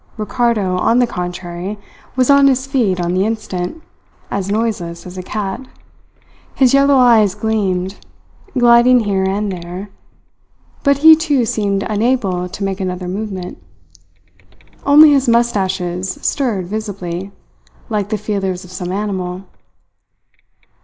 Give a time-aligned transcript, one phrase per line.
[0.17, 1.77] Ricardo, on the contrary,
[2.15, 3.83] was on his feet on the instant,
[4.31, 5.67] as noiseless as a cat.
[6.55, 7.99] His yellow eyes gleamed,
[8.57, 9.91] gliding here and there;
[10.83, 13.61] but he too seemed unable to make another movement.
[14.87, 17.31] Only his moustaches stirred visibly,
[17.87, 19.43] like the feelers of some animal.